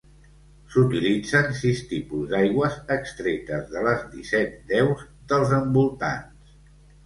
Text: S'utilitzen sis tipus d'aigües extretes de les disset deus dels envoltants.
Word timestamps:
S'utilitzen 0.75 1.51
sis 1.59 1.81
tipus 1.91 2.25
d'aigües 2.33 2.79
extretes 2.97 3.69
de 3.77 3.87
les 3.91 4.03
disset 4.17 4.59
deus 4.75 5.07
dels 5.35 5.57
envoltants. 5.63 6.61